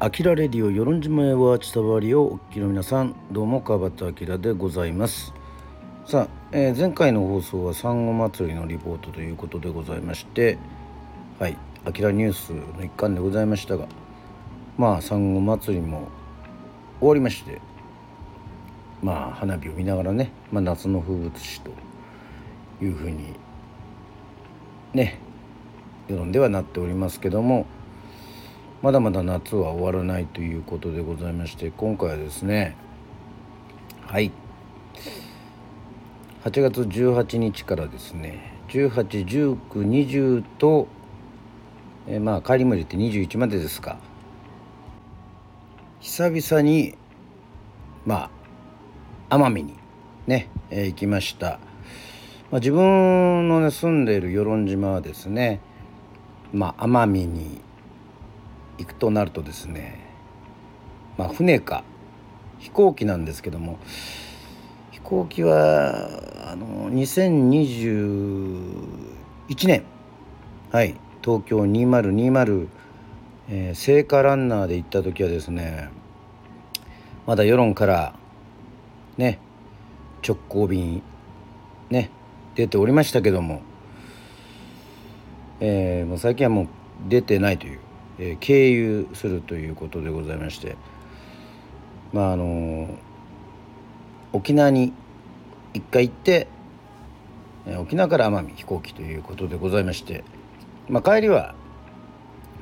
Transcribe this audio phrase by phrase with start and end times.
[0.00, 5.32] アキラレディオ与論島へは伝わりをお聞きの皆さんどうも川端明でございます。
[6.04, 10.58] さあ、えー、前回の放送は産後祭りのリポートということでございまして
[11.38, 11.56] はい
[11.86, 13.86] アキラニュースの一環でございましたが
[14.76, 16.08] まあ産後祭りも
[16.98, 17.60] 終わりまして
[19.00, 21.70] まあ花火を見ながらね、まあ、夏の風物詩と
[22.82, 23.32] いうふうに
[24.92, 25.20] ね
[26.08, 27.64] 世論ではなっておりますけども
[28.82, 32.76] まだまだ夏は終わらないということでございまして今回はですね
[34.06, 34.30] はい。
[36.44, 40.86] 8月18日からですね181920と、
[42.06, 43.98] えー、まあ帰りも入れて21までですか。
[46.00, 46.96] 久々に
[48.04, 48.30] ま
[49.30, 49.74] あ奄美に
[50.26, 51.58] ね、えー、行きました、
[52.50, 55.60] まあ、自分の、ね、住んでいる与論島はですね
[56.52, 57.63] まあ奄美に
[58.78, 60.00] 行くとなるとですね
[61.16, 61.84] まあ船か
[62.58, 63.78] 飛行機なんですけども
[64.90, 69.84] 飛行機はあの2021年
[70.70, 72.68] はい東京2020、
[73.48, 75.90] えー、聖火ランナーで行った時はですね
[77.26, 78.14] まだ世論から
[79.16, 79.38] ね
[80.26, 81.02] 直行便
[81.90, 82.10] ね
[82.54, 83.62] 出ておりましたけども、
[85.60, 86.68] えー、もう最近はもう
[87.08, 87.80] 出てないという
[88.18, 90.76] えー、経由するということでございまして
[92.12, 92.88] まああの
[94.32, 94.92] 沖縄に
[95.72, 96.48] 一回行って、
[97.66, 100.24] えー、沖縄から奄美飛行機ということでございまして、
[100.88, 101.54] まあ、帰りは、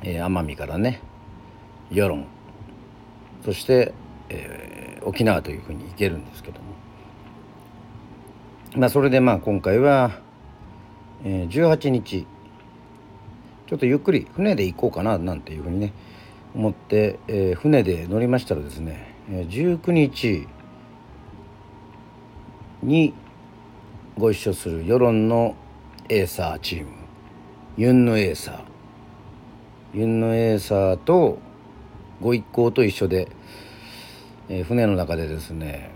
[0.01, 1.01] えー、奄美からね
[1.89, 2.25] 与論
[3.45, 3.93] そして、
[4.29, 6.73] えー、沖縄というふうに行けるんですけども。
[8.75, 10.19] まあそれでまあ今回は、
[11.23, 12.25] えー、18日
[13.67, 15.93] ちょっとゆっくり船で行こうかななんていうふうにね
[16.55, 20.47] 思って、えー、船で乗りましたらですね19日
[22.83, 23.13] に
[24.17, 25.55] ご一緒する世論の
[26.09, 26.91] エーサーチーム
[27.77, 28.63] ユンヌエーサー。
[29.95, 31.39] ユンヌエーサーと
[32.21, 33.27] ご一行と一緒で、
[34.49, 35.91] えー、船の中でですね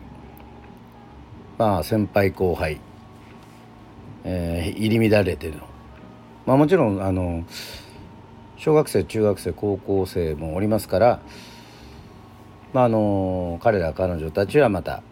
[1.57, 2.79] まあ先輩後輩、
[4.23, 5.57] えー、入り乱れての
[6.47, 7.44] まあ、もちろんあの
[8.56, 11.19] 小学生中学生高校生もおりますから、
[12.72, 15.03] まあ、あの彼ら彼女たちはまた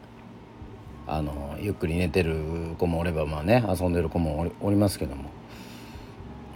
[1.06, 2.38] あのゆっくり寝てる
[2.80, 5.30] 子もおればまあね遊んでる子もおりますけども、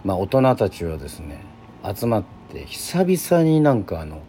[0.02, 1.44] まあ、大人たちはですね
[1.84, 4.22] 集まって久々になんかあの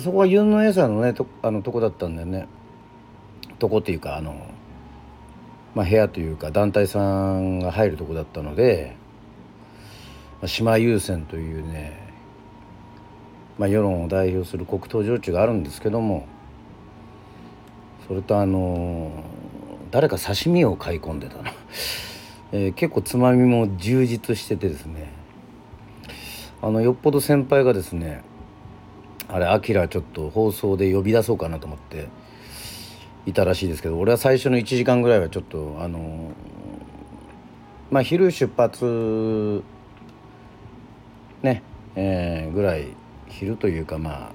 [0.00, 2.48] そこはユンのエサのねとあのとこだったんだよね
[3.58, 4.46] とこっていうかあの
[5.74, 7.00] まあ、部屋というか団体さ
[7.32, 8.96] んが入るとこだったので
[10.40, 12.12] まあ島優先というね、
[13.58, 16.26] まあ、世論を代表する黒糖焼酎があるんですけども
[18.06, 19.24] それとあの
[19.90, 21.52] 誰か刺身を買い込んでたな、
[22.52, 25.12] えー、結構つまみも充実しててですね。
[26.60, 28.22] あのよっぽど先輩がですね
[29.28, 32.08] あれアキラちょっと放送で呼び出そうかなと思って
[33.26, 36.32] いたらしいですけど俺は最初の1時間ぐらいはちょっとあの
[37.90, 39.62] まあ昼出発
[41.42, 41.62] ね
[41.96, 42.88] えー、ぐらい
[43.28, 44.32] 昼というかまあ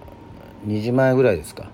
[0.67, 1.69] 2時前ぐらいですか。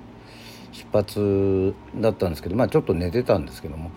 [0.75, 3.91] 出発だったんですけどまあちょっと寝てたんですけども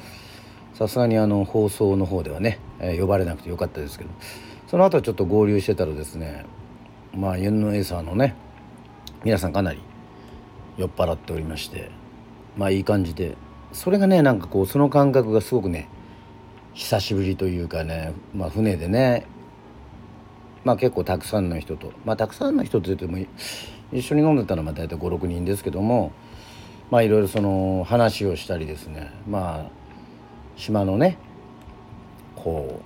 [0.74, 4.10] さすがにあの放送の方ではね、えー、呼ばれなくてよかったですけど
[4.68, 6.46] その後ちょっと合流してたらですね
[7.12, 8.36] まあユンノエーサーのね
[9.24, 9.80] 皆さんかなり
[10.76, 11.90] 酔っ払っておりまして
[12.58, 13.36] まあいい感じで。
[13.72, 15.88] それがねなんかこうその感覚がすごくね
[16.72, 19.26] 久しぶりというかね、まあ、船でね。
[20.64, 21.92] まあ結構たくさんの人と。
[22.04, 23.16] まあたくさんの人と言っても
[23.92, 26.12] 一緒に飲んでたのは大体56人ですけども
[26.90, 29.10] まあいろいろその話をしたりですね。
[29.26, 29.70] まあ
[30.56, 31.18] 島のね
[32.34, 32.80] こ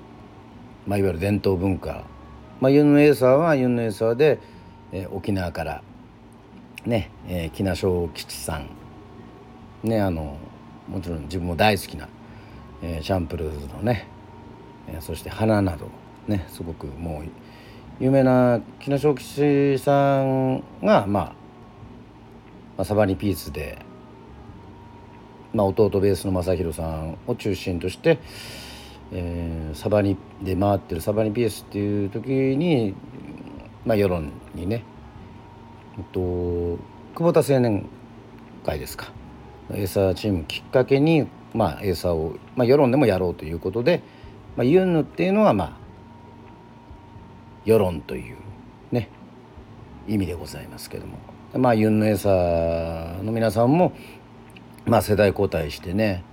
[0.86, 2.04] う、まあ、いわゆる伝統文化、
[2.60, 4.38] まあ、ユンヌエーサーはユンヌエーサーで、
[4.92, 5.82] えー、沖縄から
[6.84, 8.81] ね、えー、木名正吉さん
[9.82, 10.36] ねあの
[10.88, 12.08] もちろん自分も大好きな、
[12.82, 14.06] えー、シャンプルーズのね、
[14.88, 15.88] えー、そして花など
[16.26, 17.24] ねすごくもう
[18.00, 21.34] 有名な木下正吉さんが、まあ、ま
[22.78, 23.78] あサバニピースで、
[25.54, 28.18] まあ、弟ベースの正弘さんを中心として、
[29.12, 32.94] えー、サバニで回ってるサバニピースっていう時に、
[33.84, 34.84] まあ、世論にね、
[35.98, 36.78] えっと、久
[37.18, 37.86] 保田青年
[38.64, 39.12] 会ですか。
[39.74, 44.02] エーサーチームきっかけに、まあ、エーサーを、まあ、世論でもやろうということで、
[44.56, 45.76] まあ、ユンヌっていうのはまあ
[47.64, 48.36] 世論という
[48.90, 49.08] ね
[50.08, 51.18] 意味でございますけども。
[51.54, 53.92] まあユンのエサーの皆さんも
[54.86, 56.24] まあ世代交代してね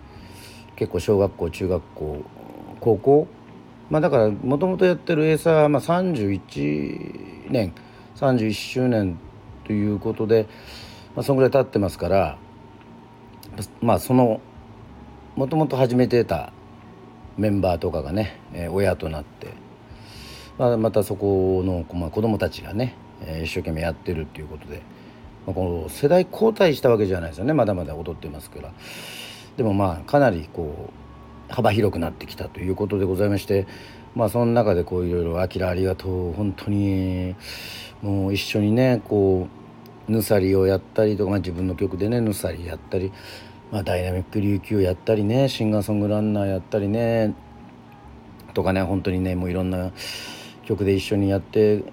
[0.77, 2.23] 結構小学校中学校
[2.79, 3.27] 高校
[3.89, 7.73] まあだからもともとやってるエーサー、まあ、31年
[8.15, 9.19] 31周年
[9.65, 10.47] ということで、
[11.15, 12.37] まあ、そのぐらい経ってますから
[13.81, 14.41] まあその
[15.35, 16.51] もともと始めてた
[17.37, 19.53] メンバーとかがね、え、親となって、
[20.57, 22.95] まあ、またそこの、まあ、子供たちがね、
[23.25, 24.81] え、一生懸命やってるっていうことで、
[25.45, 27.53] まあ、この世代交代したわけじゃないですよね。
[27.53, 28.71] まだまだ踊ってますから。
[29.59, 30.89] でもまあかなりこ
[31.49, 33.67] う幅広くなってきたということでございまして
[34.15, 37.35] まあその中でこういろいろ「あきらありがとう本当に
[38.01, 39.47] もう一緒にねこ
[40.07, 43.11] うぬさりをやったりとか、まあ、自分の曲でねぬさりやったり
[43.71, 47.35] まあ、ダイナミック琉球やったりねシンガーソングランナーやったりね
[48.55, 49.91] とかね本当にねもういろんな
[50.65, 51.83] 曲で一緒にやって、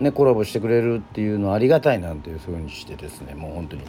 [0.00, 3.82] ね、コラボしてくれるっていうのはありがたいなんていうふうにしてですねもう本当に。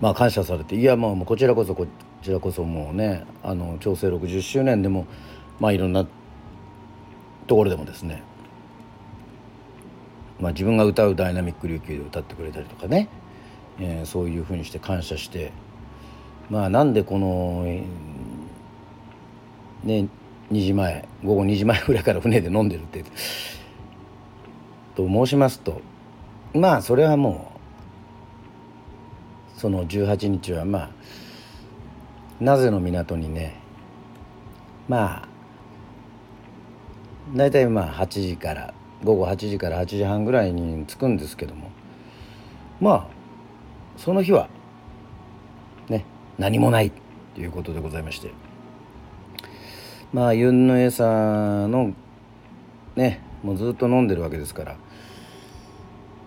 [0.00, 1.86] まあ感謝されていやもうこちらこそこ
[2.22, 5.06] ちらこそもうねあの調整60周年でも
[5.58, 6.06] まあいろんな
[7.46, 8.22] ところでもですね
[10.40, 13.08] まあ自分が歌うダイナミック琉球で歌ってくれたりとかね、
[13.78, 15.52] えー、そういうふうにして感謝して
[16.50, 17.64] まあなんでこの
[19.84, 20.08] ね
[20.50, 23.04] 2時前午後2時前ぐらいから船で飲んでるって
[24.96, 25.80] と申しますと
[26.52, 27.52] まあそれはも
[29.56, 30.90] うその18日はまあ
[32.40, 33.60] なぜの港にね
[34.88, 35.28] まあ
[37.34, 38.74] 大体まあ8時から
[39.04, 41.70] 午後8時から8時半ぐらいに着くんですけども
[42.80, 43.06] まあ
[43.96, 44.48] その日は
[46.40, 46.90] 何もない
[47.34, 48.32] ということでございまして。
[50.10, 51.04] まあユンのエサ
[51.68, 51.92] の
[52.96, 54.76] ねもうずっと飲んでるわけですから。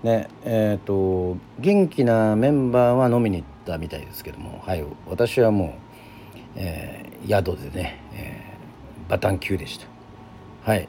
[0.04, 4.62] ねえっ、ー、と元気なメンバーは飲みに行ったみたいですけども。
[4.63, 5.69] はい私はもう、
[6.57, 9.88] えー、宿でね、えー、バタン級でした。
[10.71, 10.88] はい。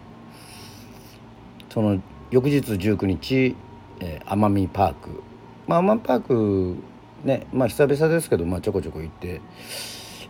[1.71, 1.99] その
[2.31, 3.57] 翌日19日、
[4.01, 5.23] えー、奄美パーク。
[5.67, 6.77] まあ奄美パーク
[7.25, 9.41] ねまあ久々ですけど、まあ、ちょこちょこ行って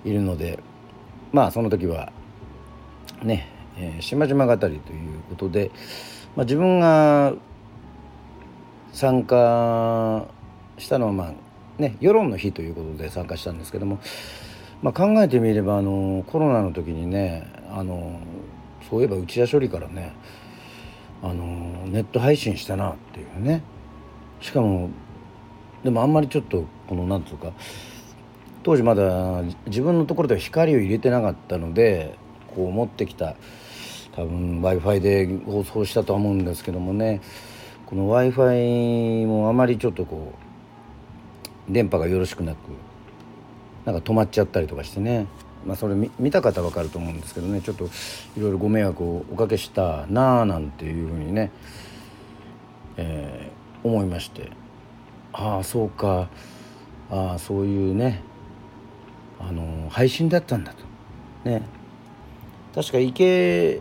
[0.05, 0.61] いるので
[1.33, 2.13] まあその時は
[3.23, 5.71] ね、えー、島々語りということで、
[6.37, 7.35] まあ、自分が
[8.93, 10.27] 参加
[10.79, 11.35] したのはまあ
[11.79, 13.99] ね世論の日ということで参加したんですけども、
[14.83, 18.21] まあ、考えてみればあのコロナの時にねあの
[18.89, 20.15] そういえば内田処理からね
[21.23, 23.63] あのネット配信したなっていうね。
[24.41, 24.91] しかも
[25.83, 27.59] でもあんまりちょっとこの何て言うか
[28.63, 32.17] 当時まだ自分のところでは光を入れてなかったので
[32.55, 33.37] こう持ってきた
[34.13, 37.21] 多分 w i f i で放送したとは思うんですけどもね
[37.87, 40.33] この w i f i もあまりちょっとこ
[41.69, 42.59] う電波がよろしくなく
[43.85, 45.27] なんか止まっちゃったりとかしてね。
[45.67, 47.61] まあそれ見た方わかると思うんですけどね。
[47.61, 47.89] ちょっとい
[48.41, 51.51] ろいろご迷惑をおかけしたなあなんていうふうにね、
[52.97, 54.51] えー、思いまして。
[55.33, 56.29] ああそうか。
[57.11, 58.23] ああそういうね
[59.41, 60.85] あの配信だったんだと。
[61.49, 61.63] ね。
[62.75, 63.81] 確か行け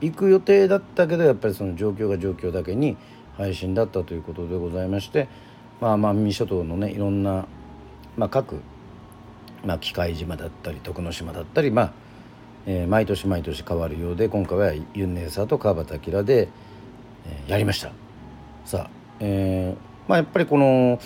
[0.00, 2.96] 行く予定だったけどやっぱりその状況が状況だけに
[3.36, 5.28] 配信だったということでございまして
[5.80, 7.46] まあまあ三諸島のねいろんな、
[8.16, 8.60] まあ、各、
[9.64, 11.92] まあ、機械島だったり徳之島だったりまあ、
[12.66, 16.48] えー、毎年毎年変わるようで今回はユンネーサーと川端明で、
[17.26, 17.92] えー、やりました。
[18.64, 18.90] さあ、
[19.20, 20.98] えーまあ、やっぱりこの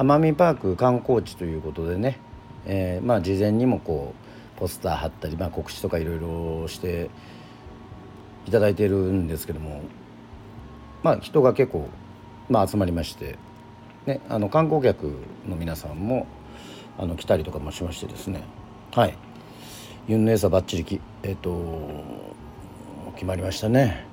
[0.00, 2.18] 奄美パーク観光地ということでね、
[2.64, 4.14] えー、まあ事前にもこ
[4.56, 7.10] うポスター貼ったり、まあ、告知とかいろいろして
[8.46, 9.82] いただいてるんですけども
[11.02, 11.86] まあ人が結構、
[12.48, 13.36] まあ、集まりまして、
[14.06, 16.26] ね、あの観光客の皆さんも
[16.98, 18.42] あの来たりとかもしましてですね
[18.92, 19.18] はい
[20.08, 22.02] ユンネーサバッチリきえっ、ー、と
[23.16, 24.06] 決まりましたね。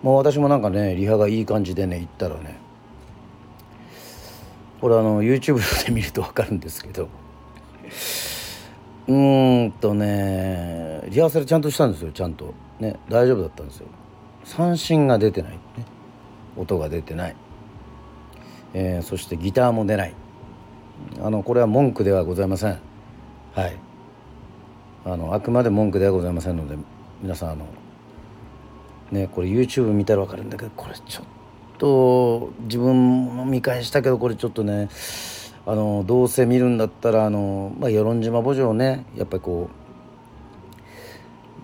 [0.00, 2.67] もう私もなんかねリハがいい感じでね行ったらね
[4.80, 7.08] これあの YouTube で見ると分かるんですけど。
[9.08, 12.54] うーんとねリハーサルちゃんとしたんですよちゃんと。
[12.78, 13.86] ね大丈夫だったんですよ。
[14.44, 15.58] 三振が出てない、ね、
[16.56, 17.36] 音が出てない、
[18.72, 20.14] えー、そしてギターも出ない。
[21.22, 22.78] あのこれは文句ではございません。
[23.54, 23.76] はい。
[25.04, 26.76] あのあくまで文句ではございませんので
[27.22, 27.66] 皆さんあの
[29.10, 31.37] ねこれ YouTube 見たら分かるんだけどこれちょっと
[31.78, 34.88] と自分も見返したけどこれちょっとね
[35.66, 39.70] あのどうせ見るんだったらあの、まあ、与論島墓場ねやっぱりこ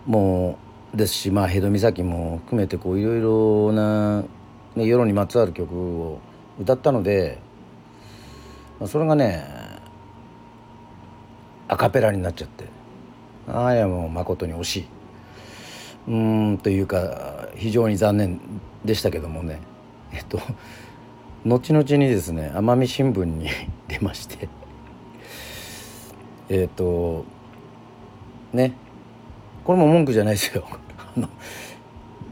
[0.06, 0.58] うも
[0.94, 4.22] うですし、まあ、ヘド岬も含めてこういろいろな、
[4.76, 6.20] ね、世論にまつわる曲を
[6.60, 7.38] 歌ったので、
[8.78, 9.44] まあ、それがね
[11.66, 12.66] アカペラになっちゃって
[13.48, 14.86] ああやもう誠に惜しい。
[16.06, 18.40] うんというか非常に残念
[18.84, 19.73] でしたけどもね。
[20.14, 20.38] えっと
[21.44, 23.48] 後々にですね奄美新聞に
[23.88, 24.48] 出まして
[26.48, 27.24] えっと
[28.52, 28.72] ね
[29.64, 30.64] これも文句じゃないですよ。
[31.16, 31.28] あの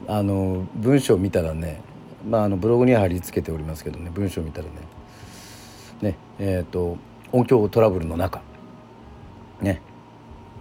[0.08, 1.80] あの文章を見たらね
[2.28, 4.72] まああのブログには貼り付けておりますけどね文章を見たらね
[6.00, 6.96] ねえっ、と
[7.32, 8.42] 音響トラブルの中
[9.60, 9.80] ね、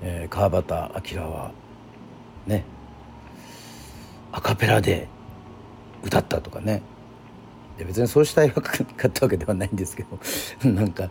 [0.02, 1.52] えー、川端明は
[2.46, 2.64] ね
[4.32, 5.08] アカペラで
[6.04, 6.82] 歌ったとかね
[7.82, 8.74] で別にそうしたいわか
[9.08, 10.20] ったわけではないんですけど
[10.70, 11.10] なんか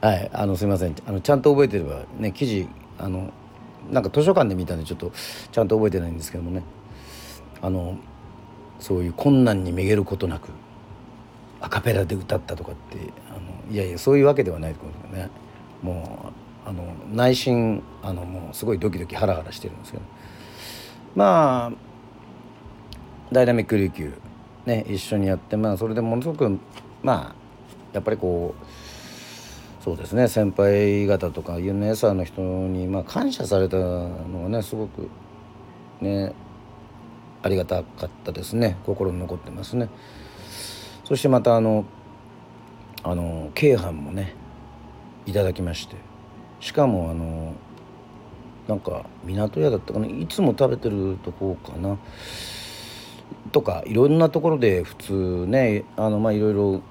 [0.00, 0.94] はいあのすいません。
[1.06, 3.32] あのちゃんと覚えてればね記事あの
[3.92, 5.12] なんか図書館で見たんでちょっと
[5.52, 6.62] ちゃんと覚えてないんですけどもね。
[7.62, 7.96] あの
[8.80, 10.48] そういう困難にめげることなく
[11.60, 12.96] アカペラで歌ったとかって
[13.28, 15.30] あのいやいやそういうわけではないと思うんですよね。
[15.82, 16.32] も
[16.66, 20.02] うあの内心あのもうすごいドキドキハラハラしてるんですけど。
[21.14, 21.72] まあ
[23.32, 24.29] ダイナミック琉球。
[24.70, 26.58] ね一緒にやってまあそれでものすごく
[27.02, 27.34] まあ
[27.92, 35.08] やっぱりこうそうですね先輩方とかユンネーサーの人にまあ感謝されたのがねすごく
[36.00, 36.32] ね
[37.42, 38.76] ありがたかったですね。
[38.84, 39.88] 心に残ってますね。
[41.04, 41.86] そしてまたあの
[43.02, 44.34] あの京阪もね
[45.24, 45.96] いただきまして。
[46.60, 47.54] しかもあの
[48.68, 51.96] なんか港屋だったかないつも食べてるとこかな。
[53.52, 56.82] とかいろんなところで普通ねあのまあいろいろ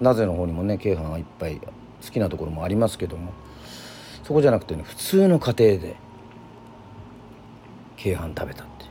[0.00, 3.32] なぜの方にもね京阪はいっぱい好きなところもありますけども
[4.22, 5.96] そこじゃなくてね普通の家庭で
[7.96, 8.84] 京阪食べたって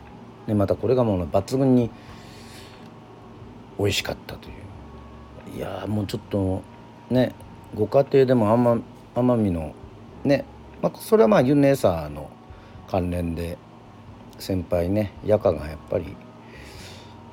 [0.48, 1.90] でまたこれがもう抜群に
[3.78, 4.66] 美味しかったという。
[5.56, 6.64] いやもうちょっと
[7.10, 7.34] ね
[7.74, 8.82] ご家庭でも
[9.16, 9.74] 奄美の
[10.26, 10.44] ね、
[10.82, 12.30] まあ、それはまあユネーサーの
[12.90, 13.58] 関連で
[14.38, 16.16] 先輩ねヤカがやっぱり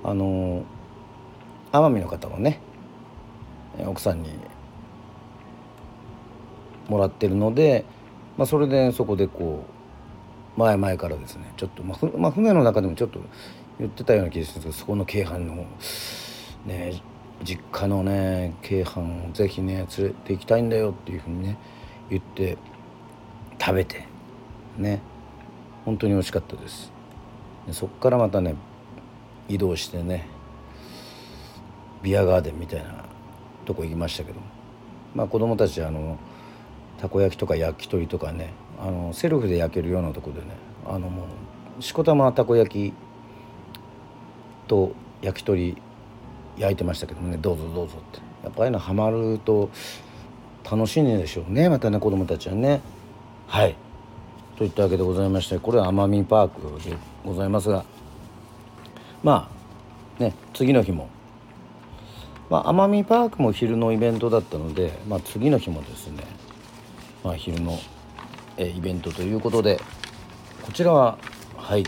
[0.05, 0.65] あの
[1.73, 2.61] 奄美の方もね
[3.87, 4.31] 奥さんに
[6.89, 7.85] もらってるので、
[8.37, 9.65] まあ、それでそこでこ
[10.57, 13.21] う前々からですねちょっと、まあ、まあ、船の中でもちょっと
[13.79, 15.67] 言ってたような気がするんですけどそこの京阪の
[16.67, 17.01] ね
[17.43, 21.59] 実家のね京阪をぜひね連れて行きたいんだよっていうふうにね
[22.11, 22.59] 言って
[23.59, 24.07] 食べて
[24.77, 25.01] ね
[25.85, 26.93] 本当に美味しかったです。
[27.67, 28.55] でそっからまたね
[29.49, 30.29] 移動してね
[32.03, 33.05] ビアガーデンみたいな
[33.65, 34.41] とこ行きましたけど
[35.15, 36.19] まあ子供たちあの
[36.99, 40.47] たこ焼きとか焼き鳥とかねあのセルフで焼けるようなとこでね
[40.87, 41.27] あのも
[41.79, 42.95] うしこたまたこ焼き
[44.67, 45.77] と焼き鳥
[46.59, 48.21] 焼いてましたけどねどうぞどうぞって。
[48.43, 49.71] やっぱああいうのハマると
[50.69, 52.81] 楽しいんでしょうねまたね子供たちはね。
[53.47, 53.77] はい。
[54.57, 57.85] といったわけでございましてこれは奄美パークでございますが
[59.23, 59.51] ま
[60.19, 61.09] あね次の日も、
[62.51, 66.25] まあ、奄美パークも昼のイベントだったので、まあ、次の日もですね、
[67.25, 67.79] まあ、昼の
[68.57, 69.81] えイベントということで
[70.63, 71.19] こちらは
[71.57, 71.85] はい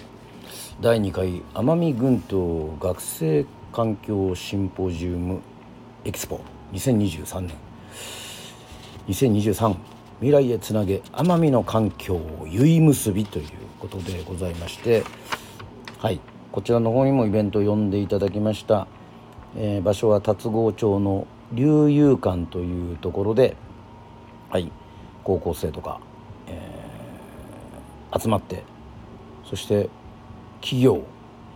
[0.81, 5.41] 第2回奄美群島学生環境シンポジウム
[6.05, 6.41] エキスポ
[6.73, 7.57] 2023年
[9.09, 9.77] 2023
[10.21, 13.49] 未来へつなげ奄美の環境を結結びという
[13.79, 15.05] ことでございまして
[15.99, 16.34] はい。
[16.55, 18.87] こちらの方にもイベントを呼んでいただきました、
[19.57, 23.57] えー、場所は龍郷町の龍遊館というところで
[24.51, 24.71] はい
[25.25, 25.99] 高校生とか、
[26.47, 28.63] えー、集まって
[29.45, 29.91] そして
[30.61, 31.03] 企業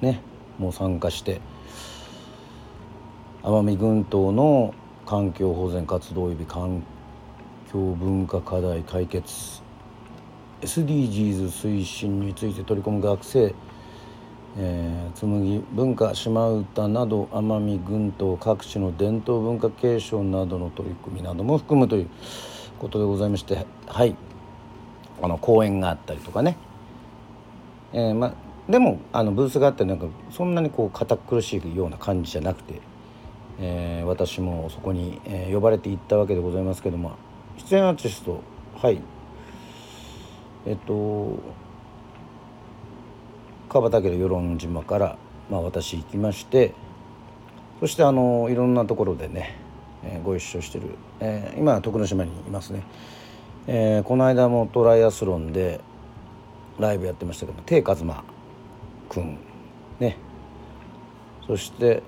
[0.00, 0.20] ね
[0.58, 1.40] もう参加して
[3.44, 4.74] 奄美群島の
[5.06, 6.82] 環境保全活動及び環
[7.72, 9.62] 境文化課題解決
[10.62, 13.54] SDGs 推進について取り組む学生
[14.60, 22.08] えー、紬文化島唄など奄美群島各地の伝統文化継承などの取り組みなども含むという
[22.80, 24.16] ことでございましてはい。
[25.22, 26.56] あの講演があったりとかね、
[27.92, 28.34] えー、ま
[28.68, 32.80] でもあのブースがあってなんかそんなにこう堅苦しいような感じじゃなくて、
[33.58, 37.16] えー、私もそこに、えー、呼ばれて行ったわけでございますけども
[37.56, 38.42] 出演アーティスト
[38.76, 39.00] はい。
[40.66, 41.38] えっと
[43.68, 45.18] 川端家の与論島から、
[45.50, 46.74] まあ、私行きまして
[47.80, 49.56] そしてあのいろんなところでね、
[50.02, 52.82] えー、ご一緒してる、えー、今徳之島にいますね、
[53.66, 55.80] えー、この間もトライアスロンで
[56.78, 58.24] ライブやってましたけど定一馬
[59.08, 59.38] 君
[59.98, 60.16] ね。
[61.46, 62.02] そして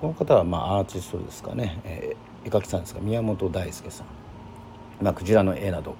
[0.00, 3.00] この方はまあアーティストですかね、えー、絵描きさんですか。
[3.00, 4.06] 宮本大輔さん、
[5.04, 5.96] まあ、クジラの絵など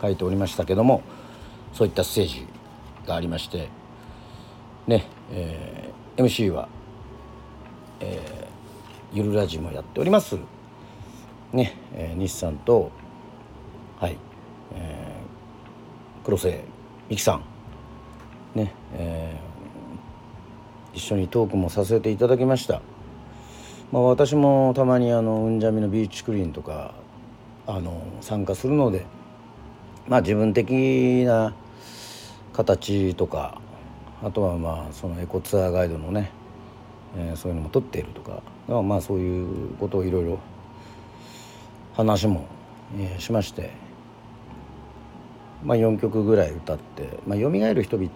[0.00, 1.02] 描いておりましたけども
[1.72, 2.46] そういったステージ
[3.06, 3.68] がありまして
[4.86, 6.68] ね、えー、MC は、
[8.00, 10.38] えー、ゆるラジもやっております。
[11.52, 12.90] ね、えー、西さんと
[14.00, 14.16] はい、
[14.74, 16.64] えー、黒瀬
[17.08, 17.44] 美樹さん。
[18.58, 22.82] ね、えー、一緒にトークもさせていただきました。
[23.92, 26.94] まあ私もたまにあのうんじゃみのビーチクリーンとか
[27.66, 29.06] あの参加するので
[30.08, 31.54] まあ自分的な
[32.52, 33.60] 形とか
[34.24, 36.30] あとはまあそのエコツアーガイドのね、
[37.16, 38.42] えー、そういうのも取っているとか
[38.82, 40.38] まあそういうことをいろいろ
[41.94, 42.46] 話も、
[42.96, 43.70] えー、しまして、
[45.64, 48.10] まあ、4曲ぐらい歌って「まあ、蘇る人々」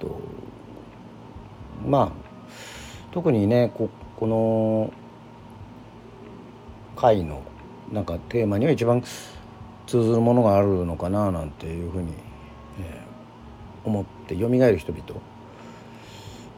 [1.85, 2.13] まあ
[3.13, 4.93] 特にねここの
[6.95, 7.43] 回の
[7.93, 9.03] なんかテーマには一番
[9.87, 12.13] 通ずるものがあるのかななんていうふうに、
[12.81, 15.21] えー、思って「蘇る人々」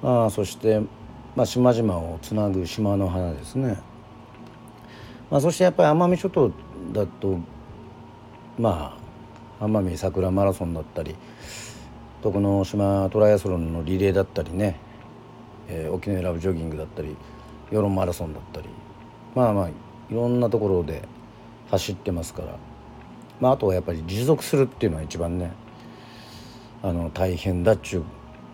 [0.02, 0.80] ああそして、
[1.34, 3.78] まあ、島々をつなぐ島の花ですね、
[5.30, 6.52] まあ、そしてやっぱり奄美諸島
[6.92, 7.38] だと
[8.58, 8.96] ま
[9.60, 11.16] あ奄美桜マラソンだったり
[12.22, 14.78] 徳之島トライアスロンのリレーだったりね、
[15.68, 17.16] えー、沖縄ラブジョギングだったり
[17.70, 18.68] 世論マラソンだったり
[19.34, 19.72] まあまあい
[20.10, 21.02] ろんなところで
[21.70, 22.56] 走ってますから、
[23.40, 25.52] まあ、あとはやっぱり持続するっていうのは一番ね
[26.82, 28.04] あの大変だっちゅう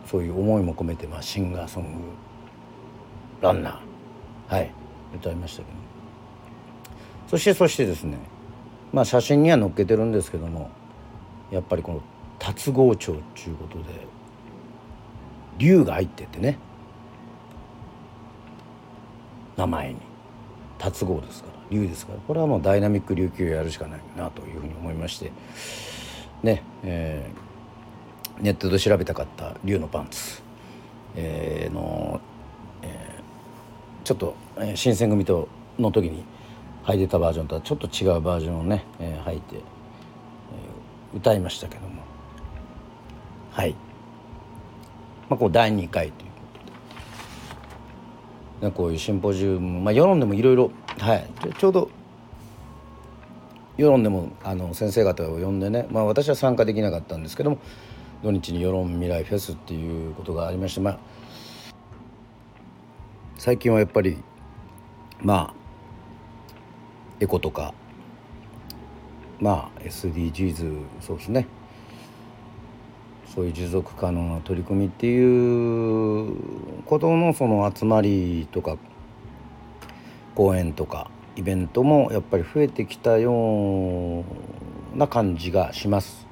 [0.06, 1.90] そういう思いも込めて、まあ、シンガーソング
[3.40, 4.54] ランナー。
[4.54, 4.70] はい。
[5.14, 5.78] 歌いましたけど。
[7.28, 8.18] そしてそしてですね
[8.92, 10.70] まあ写真には載っけてるんですけども
[11.50, 12.02] やっぱりこの
[12.38, 13.84] 達郷町っていうことで
[15.58, 16.58] 竜が入っててね。
[19.57, 19.96] 名前に。
[20.79, 22.18] 達郷ですから竜ですから。
[22.18, 25.33] これはもうダイナミック琉球をやるしかないなというふうに思いまして。
[26.42, 27.43] ねえー
[28.40, 30.42] ネットで調べたかった竜のパンツ、
[31.16, 32.20] えー、の、
[32.83, 34.37] えー、ちょっと、
[34.75, 36.25] 新選組との時に
[36.85, 42.03] 履いてたバージョンとはちょっと違うバージョンをね、えー、履いて、えー、歌いましたけども。
[43.53, 43.75] はい、
[45.29, 46.37] まあ、こう第2回というこ
[48.61, 50.57] とで、こういうシンポジウム、まあ、世論でもいろい。
[50.57, 51.90] ろはいちょうど
[53.77, 57.59] 世論でもあの先生方を呼んでね、まあ、私は参加できなかったんですけども
[58.24, 60.98] 土日に世論未来フェスっていうことがありましてまあ
[63.37, 64.16] 最近はやっぱり
[65.20, 65.54] まあ
[67.20, 67.74] エコとか
[69.40, 71.46] まあ SDGs そうですね
[73.34, 76.34] そういう持続可能な取り組みっていう
[76.87, 78.78] ことのその集まりとか
[80.34, 84.24] 講演とかイベントもやっぱり増えてきたよ
[84.94, 86.23] うな感じがします。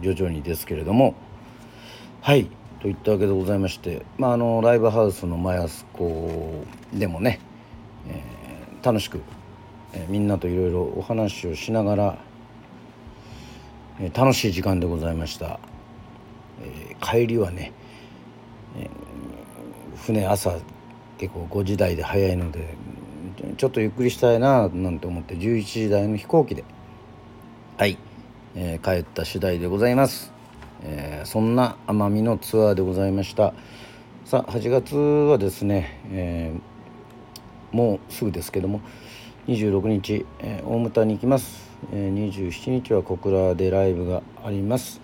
[0.00, 1.14] 徐々にですけれども。
[2.20, 7.40] はいといったわけでございまして、まあ、あのライブハウスのマヤスコでもね、
[8.08, 9.20] えー、楽しく、
[9.92, 12.18] えー、みんなといろいろお話をしながら、
[14.00, 15.58] えー、楽しい時間でございました、
[16.62, 17.72] え帰りはね、
[18.76, 18.88] え
[20.04, 20.56] 船朝
[21.18, 22.74] 結構5時台で早いので
[23.56, 26.64] ちょっとゆっくりしたいななんて思って11時台の飛行機で
[28.60, 30.32] えー、帰った次第でございます、
[30.82, 33.54] えー、そんな奄美のツアーでございました。
[34.24, 38.80] さあ8月はですね、えー、もうすぐですけども
[39.46, 45.00] 26日、え大牟田に行きます、え27日は小倉でライブがあります、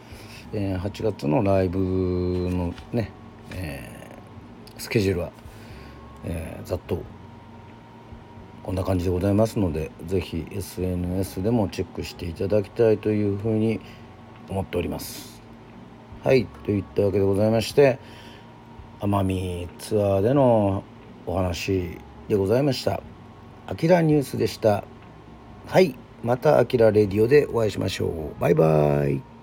[0.53, 3.13] え8月のライブのね、
[3.55, 3.89] え
[4.77, 5.31] スケジュールは、
[6.25, 7.03] えざっと
[8.65, 13.79] こんな感じでございますので是非 SNS でもチェックしていただきたいというふうに
[14.49, 15.43] 思っております。
[16.23, 17.99] はいといったわけでございまして
[19.01, 20.83] 奄美ツアーでの
[21.27, 21.99] お話
[22.29, 23.03] でございました。
[23.67, 24.85] あきらニュースでした。
[25.67, 28.41] はいまたあきらレディオでお会いしましょう。
[28.41, 29.34] バイバイ。